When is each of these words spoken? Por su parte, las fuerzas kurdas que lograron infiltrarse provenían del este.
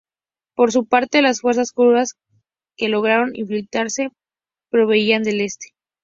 Por 0.55 0.71
su 0.71 0.87
parte, 0.87 1.21
las 1.21 1.41
fuerzas 1.41 1.71
kurdas 1.71 2.15
que 2.75 2.89
lograron 2.89 3.35
infiltrarse 3.35 4.09
provenían 4.71 5.21
del 5.21 5.41
este. 5.41 5.73